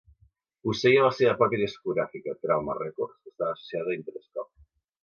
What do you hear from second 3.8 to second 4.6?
a Interscope.